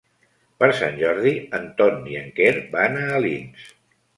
[0.61, 3.71] Per Sant Jordi en Ton i en Quer van a Alins.